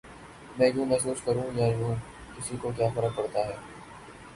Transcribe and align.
میں 0.57 0.69
یوں 0.75 0.85
محسوس 0.85 1.21
کروں 1.25 1.43
یا 1.55 1.67
یوں، 1.67 1.95
کسی 2.37 2.57
کو 2.61 2.71
کیا 2.77 2.87
فرق 2.95 3.15
پڑتا 3.15 3.39
ہے؟ 3.39 3.55